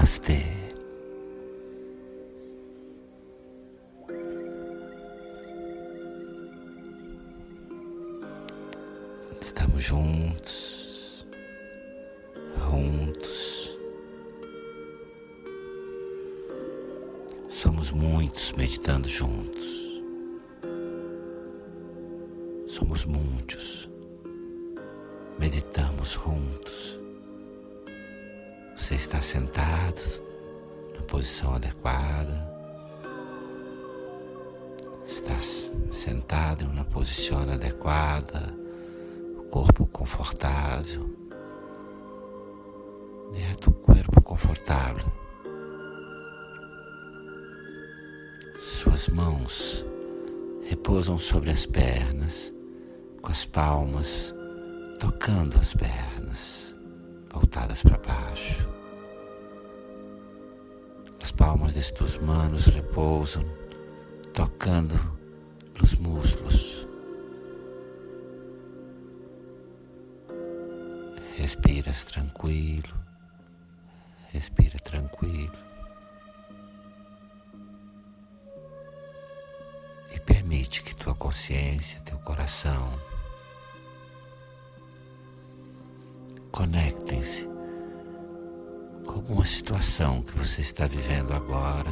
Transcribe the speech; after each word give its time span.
Namastê. 0.00 0.42
Estamos 9.42 9.84
juntos, 9.84 11.26
juntos. 12.56 13.78
Somos 17.50 17.92
muitos 17.92 18.52
meditando 18.52 19.06
juntos. 19.06 20.02
Somos 22.66 23.04
muitos. 23.04 23.86
Meditamos 25.38 26.14
juntos. 26.14 26.99
Você 28.80 28.94
está 28.94 29.20
sentado 29.20 30.00
na 30.96 31.02
posição 31.02 31.54
adequada. 31.54 32.50
Está 35.04 35.38
sentado 35.92 36.64
uma 36.64 36.86
posição 36.86 37.42
adequada, 37.42 38.54
o 39.38 39.42
corpo 39.44 39.86
confortável, 39.86 41.14
dentro 43.30 43.70
do 43.70 43.76
corpo 43.76 44.22
confortável. 44.22 45.12
Suas 48.58 49.08
mãos 49.08 49.84
repousam 50.64 51.18
sobre 51.18 51.50
as 51.50 51.66
pernas, 51.66 52.50
com 53.20 53.30
as 53.30 53.44
palmas 53.44 54.34
tocando 54.98 55.58
as 55.58 55.74
pernas, 55.74 56.69
voltadas 57.32 57.82
para 57.82 57.98
baixo. 57.98 58.68
As 61.22 61.30
palmas 61.32 61.74
destes 61.74 62.16
manos 62.16 62.66
repousam, 62.66 63.44
tocando 64.34 64.94
os 65.82 65.94
músculos. 65.96 66.86
Respiras 71.36 72.04
tranquilo, 72.04 72.94
respira 74.32 74.78
tranquilo. 74.78 75.70
E 80.12 80.18
permite 80.20 80.82
que 80.82 80.94
tua 80.94 81.14
consciência, 81.14 82.00
teu 82.00 82.18
coração, 82.18 82.98
com 89.06 89.12
alguma 89.12 89.44
situação 89.44 90.22
que 90.22 90.36
você 90.38 90.60
está 90.60 90.86
vivendo 90.86 91.32
agora, 91.32 91.90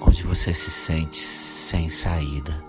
onde 0.00 0.22
você 0.22 0.54
se 0.54 0.70
sente 0.70 1.18
sem 1.18 1.90
saída, 1.90 2.64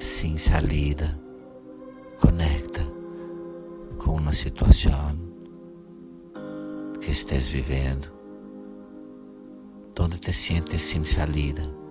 sem 0.00 0.36
salida, 0.36 1.18
conecta 2.20 2.82
com 3.98 4.16
uma 4.16 4.32
situação 4.32 5.16
que 7.00 7.10
estés 7.10 7.48
vivendo, 7.48 8.12
onde 9.98 10.18
te 10.18 10.32
sientes 10.32 10.82
sem 10.82 11.02
salida. 11.02 11.83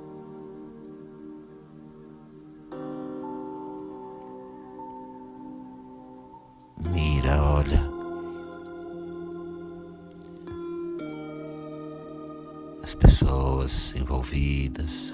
Envolvidas, 14.34 15.14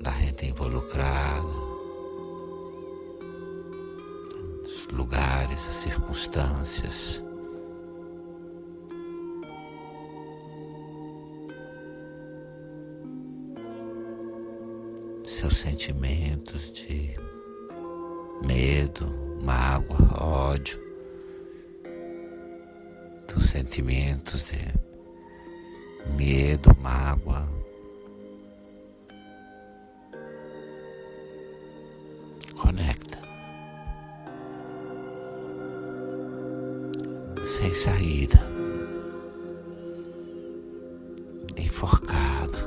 da 0.00 0.10
gente 0.12 0.46
involucrada, 0.46 1.46
os 4.64 4.86
lugares, 4.92 5.66
as 5.66 5.74
circunstâncias. 5.74 7.22
Seus 15.24 15.56
sentimentos 15.56 16.70
de 16.70 17.14
medo, 18.44 19.06
mágoa, 19.42 20.22
ódio 20.22 20.78
dos 23.32 23.44
sentimentos 23.44 24.50
de 24.50 24.89
medo, 26.06 26.74
mágoa. 26.80 27.48
Conecta. 32.56 33.18
Sem 37.46 37.74
saída. 37.74 38.40
Enforcado. 41.56 42.58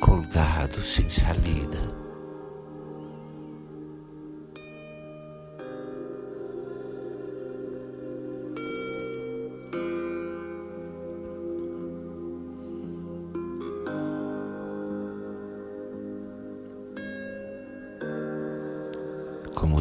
Colgado 0.00 0.80
sem 0.82 1.08
salida. 1.08 1.97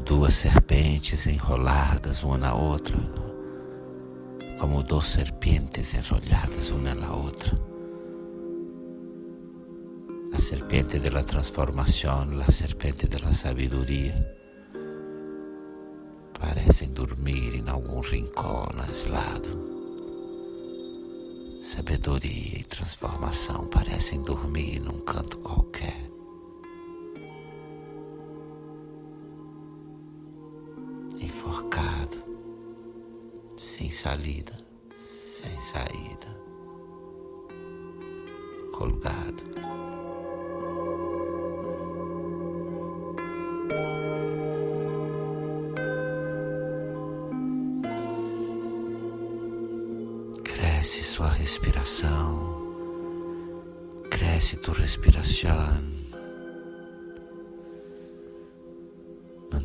Duas 0.08 0.36
serpentes 0.36 1.28
enroladas 1.28 2.24
uma 2.24 2.38
na 2.38 2.56
outra, 2.56 2.96
como 4.58 4.82
duas 4.82 5.08
serpientes 5.08 5.94
enroladas 5.94 6.70
uma 6.72 6.96
na 6.96 7.14
outra. 7.14 7.52
A 10.34 10.40
serpente 10.40 10.98
da 10.98 11.22
transformação, 11.22 12.26
a 12.40 12.50
serpente 12.50 13.06
da 13.06 13.34
sabedoria, 13.34 14.16
parecem 16.40 16.88
dormir 16.94 17.56
em 17.56 17.70
algum 17.70 18.00
rincão 18.00 18.66
aislado. 18.78 19.50
Sabedoria 21.62 22.60
e 22.60 22.64
transformação 22.64 23.68
parecem 23.68 24.22
dormir 24.22 24.80
num 24.80 25.02
canto 25.02 25.38
qualquer. 25.40 26.17
Salida, 33.98 34.56
sem 35.08 35.60
saída, 35.60 36.28
colgado. 38.72 39.44
Cresce 50.44 51.04
sua 51.04 51.30
respiração, 51.30 52.62
cresce 54.12 54.58
tu 54.58 54.74
respiração. 54.74 55.97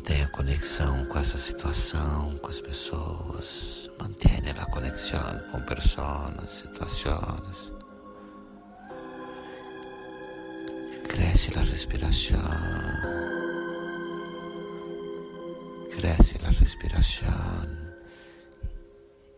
Mantenha 0.03 0.27
conexão 0.27 1.05
com 1.05 1.17
essa 1.17 1.37
situação, 1.37 2.37
com 2.39 2.49
as 2.49 2.59
pessoas. 2.59 3.89
Mantenha 3.97 4.51
a 4.51 4.65
conexão 4.65 5.39
com 5.49 5.61
pessoas, 5.61 6.51
situações. 6.51 7.71
Cresce 11.07 11.57
a 11.57 11.61
respiração. 11.61 12.37
Cresce 15.95 16.37
a 16.43 16.49
respiração. 16.49 17.31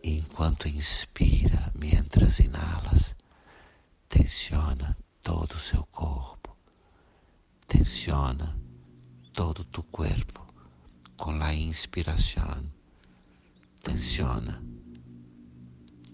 Enquanto 0.02 0.66
inspira, 0.66 1.70
mientras 1.76 2.40
inalas, 2.40 3.14
tensiona 4.08 4.96
todo 5.22 5.52
o 5.52 5.60
seu 5.60 5.86
corpo. 5.92 6.56
Tensiona 7.68 8.52
todo 9.32 9.64
tu 9.64 9.84
corpo 9.84 10.45
con 11.16 11.38
la 11.38 11.54
inspiración. 11.54 12.72
Tensiona, 13.82 14.60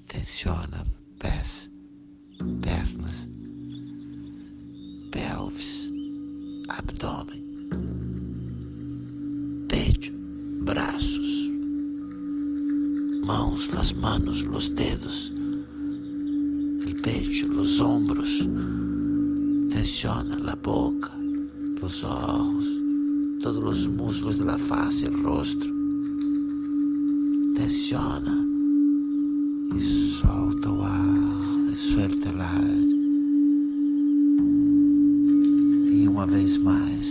tensiona 0.07 0.85
pés, 1.19 1.71
pernas, 2.61 3.27
pelvis, 5.11 5.91
abdômen, 6.69 7.43
peito, 9.69 10.13
braços, 10.65 11.51
mãos, 13.25 13.69
las 13.73 13.93
manos, 13.95 14.43
los 14.43 14.75
dedos, 14.75 15.33
el 16.87 16.95
pecho, 17.03 17.49
los 17.49 17.81
hombros. 17.81 18.47
Tensiona 19.71 20.37
la 20.39 20.55
boca, 20.55 21.11
los 21.81 22.05
ojos 22.05 22.72
todos 23.43 23.61
los 23.61 23.89
muslos 23.89 24.39
de 24.39 24.45
la 24.45 24.57
faz, 24.57 25.03
el 25.03 25.21
rostro. 25.21 25.69
Tensiona. 27.57 28.47
E 29.75 29.81
solta 29.81 30.71
o 30.71 30.83
ar, 30.83 31.73
e 31.73 31.75
suelta 31.75 32.29
el 32.29 32.41
aire. 32.41 32.97
E 35.91 36.09
uma 36.09 36.25
vez 36.25 36.57
mais, 36.59 37.09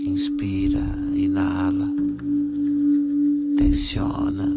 inspira, 0.00 0.82
inala, 1.14 1.88
tensiona, 3.56 4.48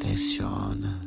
tensiona, 0.00 1.00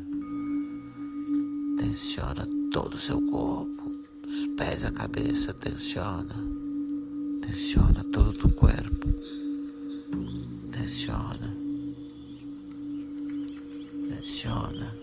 tensiona 1.78 2.48
todo 2.72 2.96
o 2.96 2.98
seu 2.98 3.22
corpo, 3.22 3.92
os 4.28 4.48
pés, 4.58 4.86
a 4.86 4.92
cabeça, 4.92 5.54
tensiona, 5.54 6.65
tensiona 7.46 8.04
todo 8.06 8.32
o 8.32 8.34
teu 8.34 8.50
corpo, 8.54 9.08
tensiona, 10.72 11.56
tensiona 14.10 14.96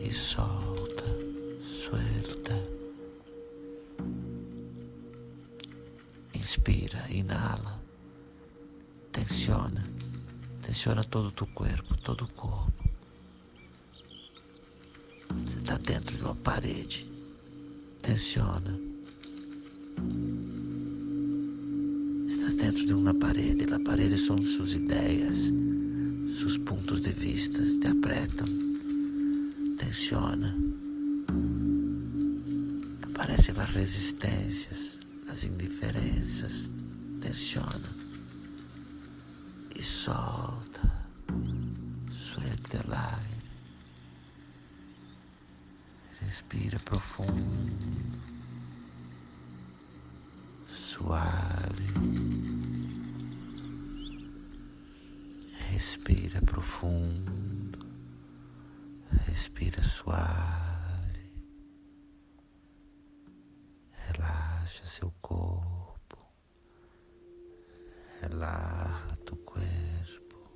e 0.00 0.12
solta, 0.12 1.04
suelta, 1.62 2.54
inspira, 6.34 7.04
inala, 7.10 7.78
tensiona, 9.12 9.84
tensiona 10.62 11.04
todo 11.04 11.28
o 11.28 11.32
teu 11.32 11.46
corpo, 11.48 11.94
todo 11.98 12.24
o 12.24 12.28
corpo. 12.28 12.84
Você 15.44 15.58
está 15.58 15.76
dentro 15.76 16.16
de 16.16 16.22
uma 16.22 16.34
parede. 16.36 17.06
Tensiona. 18.00 18.93
De 22.86 22.92
uma 22.92 23.14
parede. 23.14 23.64
A 23.72 23.80
parede 23.80 24.18
são 24.18 24.36
suas 24.44 24.74
ideias, 24.74 25.36
seus 26.38 26.58
pontos 26.58 27.00
de 27.00 27.10
vista. 27.10 27.62
Te 27.80 27.88
apretam. 27.88 28.46
Tensiona. 29.78 30.54
Aparecem 33.02 33.54
as 33.58 33.70
resistências, 33.70 34.98
as 35.28 35.44
indiferenças. 35.44 36.70
Tensiona. 37.20 37.88
E 39.74 39.82
solta. 39.82 40.92
Suelta 42.12 42.78
el 42.78 42.92
aire. 42.92 43.34
Respira 46.20 46.78
profundo, 46.80 48.18
suave. 50.68 52.53
Respira 55.84 56.40
profundo, 56.40 57.78
respira 59.26 59.82
suave. 59.82 61.30
Relaxa 64.08 64.86
seu 64.86 65.12
corpo, 65.20 66.16
relaxa 68.22 69.14
tu 69.26 69.36
corpo. 69.36 70.50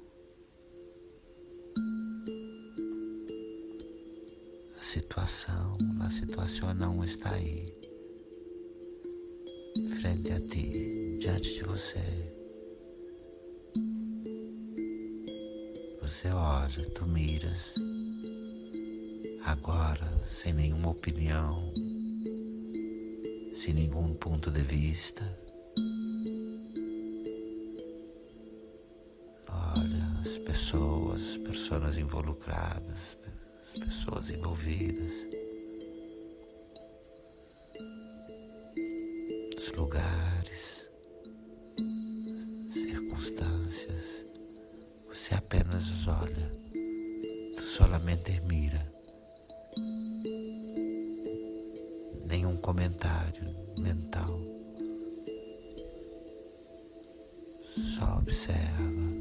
A 4.81 4.82
situação, 4.82 5.76
a 6.00 6.10
situação 6.10 6.72
não 6.72 7.04
está 7.04 7.32
aí, 7.32 7.66
frente 10.00 10.32
a 10.32 10.40
ti, 10.40 11.19
diante 11.20 11.52
de 11.52 11.64
você. 11.64 12.38
Você 16.08 16.28
olha, 16.31 16.88
tu 16.94 17.05
miras, 17.05 17.75
agora, 19.44 20.08
sem 20.26 20.55
nenhuma 20.55 20.88
opinião, 20.88 21.70
sem 23.55 23.75
nenhum 23.75 24.14
ponto 24.14 24.50
de 24.50 24.62
vista. 24.62 25.22
Olha 29.50 30.20
as 30.22 30.38
pessoas, 30.38 31.20
as 31.20 31.37
pessoas 31.37 31.99
involucradas, 31.99 33.19
as 33.75 33.78
pessoas 33.78 34.31
envolvidas, 34.31 35.12
os 39.58 39.72
lugares, 39.75 40.88
circunstâncias. 42.72 43.57
Você 45.28 45.34
apenas 45.34 46.08
olha, 46.08 46.50
tu 47.54 47.62
solamente 47.62 48.40
mira. 48.46 48.82
Nenhum 52.25 52.56
comentário 52.56 53.44
mental. 53.78 54.40
Só 57.76 58.16
observa. 58.16 59.18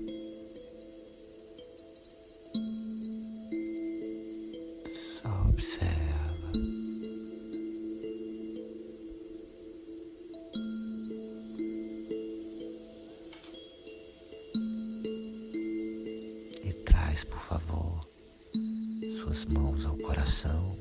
Traz, 17.17 17.23
por 17.23 17.39
favor, 17.39 18.07
suas 19.19 19.45
mãos 19.45 19.83
ao 19.85 19.97
coração. 19.97 20.77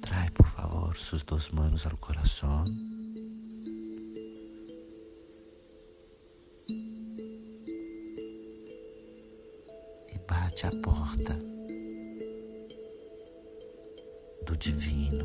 Trai, 0.00 0.28
por 0.30 0.46
favor, 0.48 0.96
suas 0.96 1.22
duas 1.22 1.48
mãos 1.50 1.86
ao 1.86 1.96
coração. 1.98 2.64
E 10.08 10.18
bate 10.28 10.66
a 10.66 10.70
porta 10.82 11.38
do 14.44 14.56
divino 14.56 15.24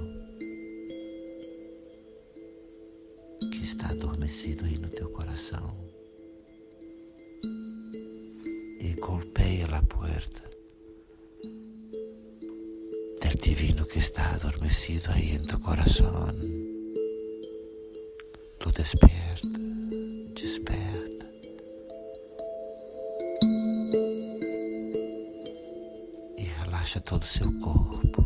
que 3.51 3.63
está 3.63 3.89
adormecido 3.89 4.65
aí 4.65 4.77
no 4.77 4.89
teu 4.89 5.10
coração. 5.10 5.85
E 9.05 9.07
golpeia 9.07 9.67
a 9.67 9.83
porta 9.83 10.43
del 13.21 13.35
divino 13.39 13.85
que 13.85 14.00
está 14.00 14.33
adormecido 14.33 15.12
ahí 15.12 15.29
en 15.35 15.45
tu 15.45 15.62
corazón. 15.62 16.35
Lo 18.62 18.71
despierta, 18.71 19.59
desperta. 20.33 21.27
E 26.35 26.45
relaxa 26.63 27.00
todo 27.00 27.21
o 27.21 27.33
seu 27.38 27.51
corpo. 27.59 28.25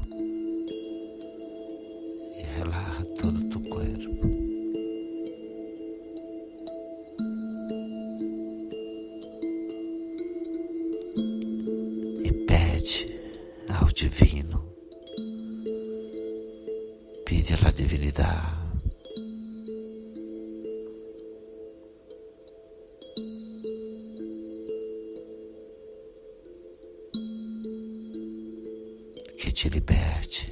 Che 29.49 29.55
ti 29.55 29.69
liberte 29.71 30.45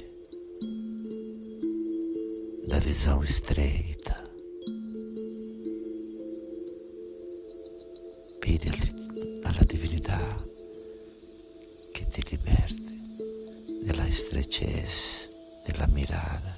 da 2.66 2.78
visão 2.80 3.22
estreita. 3.22 4.28
Pide 8.40 8.70
alla 9.44 9.62
divinità 9.64 10.18
che 11.92 12.06
ti 12.08 12.24
liberte 12.28 12.92
della 13.84 14.06
estrechez 14.08 15.28
della 15.64 15.86
mirada. 15.86 16.57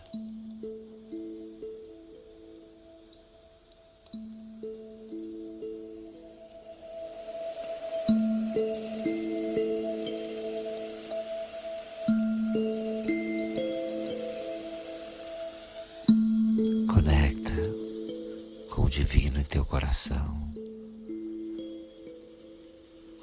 Coração. 19.59 20.52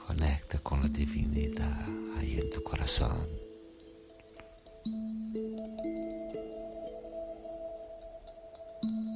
Conecta 0.05 0.57
com 0.60 0.75
a 0.75 0.88
divinidade 0.88 1.91
aí 2.17 2.41
tu 2.50 2.60
coração. 2.62 3.27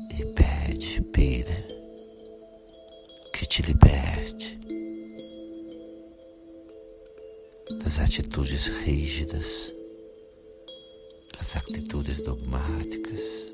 E 0.10 0.26
pede, 0.34 1.02
pide 1.02 1.66
que 3.34 3.46
te 3.46 3.62
liberte 3.62 4.58
das 7.84 8.00
atitudes 8.00 8.68
rígidas, 8.68 9.74
das 11.38 11.56
atitudes 11.58 12.22
dogmáticas. 12.22 13.51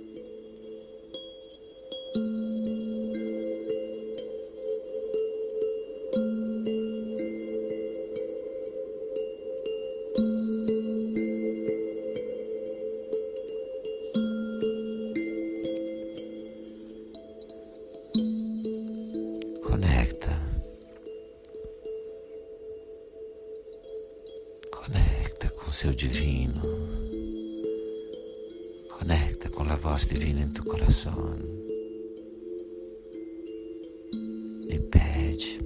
Seu 25.77 25.93
divino. 25.93 26.59
Conecta 28.97 29.47
com 29.51 29.61
a 29.61 29.75
voz 29.75 30.07
divina 30.07 30.41
em 30.41 30.49
tu 30.49 30.63
coração. 30.63 31.37
E 34.67 34.79
pede, 34.79 35.59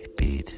e 0.00 0.08
pede 0.10 0.54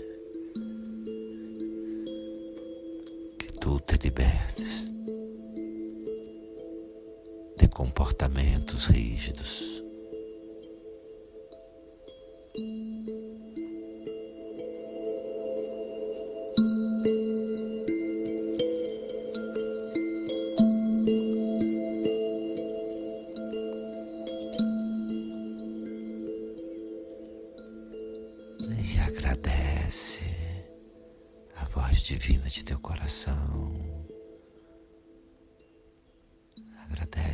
que 3.38 3.52
tu 3.58 3.80
te 3.80 3.96
libertes 4.04 4.84
de 7.56 7.68
comportamentos 7.68 8.84
rígidos. 8.84 9.69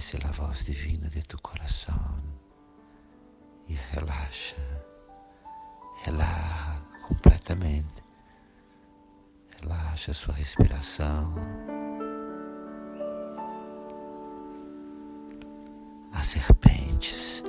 Agradece 0.06 0.18
a 0.25 0.30
voz 0.30 0.64
divina 0.64 1.08
de 1.08 1.20
teu 1.20 1.38
coração 1.40 2.22
e 3.68 3.75
relaxa, 3.90 4.54
relaxa 6.04 6.80
completamente. 7.08 8.04
Relaxa 9.60 10.12
a 10.12 10.14
sua 10.14 10.34
respiração. 10.34 11.34
As 16.12 16.26
serpentes 16.26 17.42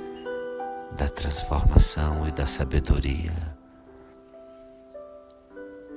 da 0.96 1.08
transformação 1.08 2.26
e 2.26 2.32
da 2.32 2.46
sabedoria 2.46 3.56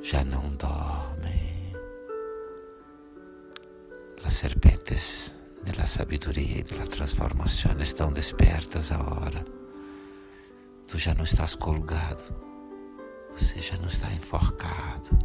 já 0.04 0.24
não 0.24 0.56
dorme. 0.56 1.76
Las 4.22 4.34
serpentes 4.34 5.41
de 5.64 5.74
la 5.74 5.86
sabiduría 5.88 6.60
y 6.60 6.64
de 6.64 6.76
la 6.78 6.86
transformación 6.86 7.82
estão 7.82 8.12
despertas 8.12 8.92
agora. 8.92 9.44
Tu 10.88 10.98
já 10.98 11.14
não 11.14 11.24
estás 11.24 11.56
colgado, 11.56 12.24
você 13.38 13.62
já 13.62 13.78
não 13.78 13.88
está 13.88 14.12
enforcado. 14.12 15.18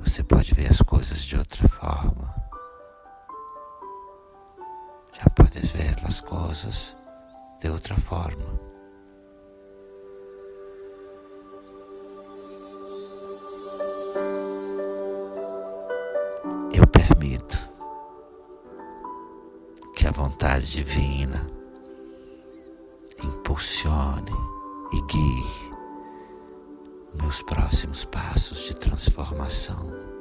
Você 0.00 0.22
pode 0.24 0.54
ver 0.54 0.70
as 0.70 0.82
coisas 0.82 1.22
de 1.24 1.36
outra 1.36 1.68
forma. 1.68 2.34
Já 5.12 5.28
podes 5.30 5.72
ver 5.72 5.96
as 6.04 6.20
coisas 6.20 6.96
de 7.60 7.68
outra 7.68 7.96
forma. 7.96 8.71
Vontade 20.12 20.66
divina 20.66 21.50
impulsione 23.24 24.30
e 24.92 25.00
guie 25.06 25.72
meus 27.14 27.40
próximos 27.42 28.04
passos 28.04 28.58
de 28.66 28.74
transformação. 28.74 30.11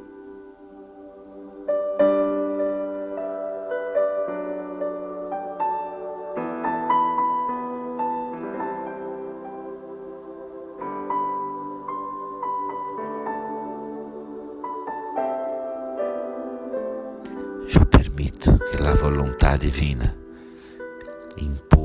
Permito 18.21 18.59
que 18.69 18.77
a 18.77 19.09
vontade 19.09 19.65
divina 19.65 20.15
impulse 21.37 21.80